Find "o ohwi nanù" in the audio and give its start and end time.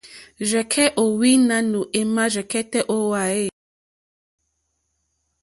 0.91-1.79